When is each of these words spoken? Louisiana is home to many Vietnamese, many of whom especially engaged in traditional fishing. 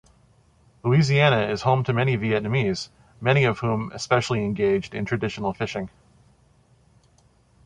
Louisiana 0.83 1.51
is 1.51 1.61
home 1.61 1.83
to 1.83 1.93
many 1.93 2.17
Vietnamese, 2.17 2.89
many 3.21 3.43
of 3.43 3.59
whom 3.59 3.91
especially 3.91 4.43
engaged 4.43 4.95
in 4.95 5.05
traditional 5.05 5.53
fishing. 5.53 5.91